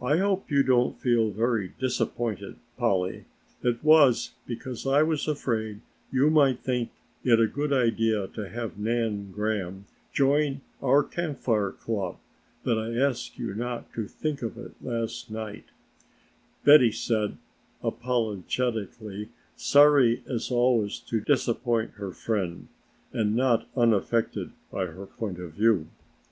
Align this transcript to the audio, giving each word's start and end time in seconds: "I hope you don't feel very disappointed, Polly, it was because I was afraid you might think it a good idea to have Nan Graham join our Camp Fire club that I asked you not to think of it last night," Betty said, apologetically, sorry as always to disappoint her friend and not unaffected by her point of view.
"I 0.00 0.18
hope 0.18 0.52
you 0.52 0.62
don't 0.62 1.00
feel 1.00 1.32
very 1.32 1.72
disappointed, 1.80 2.58
Polly, 2.76 3.24
it 3.60 3.82
was 3.82 4.34
because 4.46 4.86
I 4.86 5.02
was 5.02 5.26
afraid 5.26 5.80
you 6.12 6.30
might 6.30 6.60
think 6.60 6.90
it 7.24 7.40
a 7.40 7.48
good 7.48 7.72
idea 7.72 8.28
to 8.28 8.48
have 8.48 8.78
Nan 8.78 9.32
Graham 9.32 9.86
join 10.12 10.60
our 10.80 11.02
Camp 11.02 11.38
Fire 11.40 11.72
club 11.72 12.18
that 12.62 12.78
I 12.78 12.94
asked 13.04 13.36
you 13.36 13.52
not 13.52 13.92
to 13.94 14.06
think 14.06 14.42
of 14.42 14.56
it 14.58 14.76
last 14.80 15.28
night," 15.28 15.64
Betty 16.62 16.92
said, 16.92 17.36
apologetically, 17.82 19.28
sorry 19.56 20.22
as 20.28 20.52
always 20.52 21.00
to 21.00 21.20
disappoint 21.20 21.94
her 21.94 22.12
friend 22.12 22.68
and 23.12 23.34
not 23.34 23.66
unaffected 23.76 24.52
by 24.70 24.86
her 24.86 25.06
point 25.06 25.40
of 25.40 25.54
view. 25.54 25.88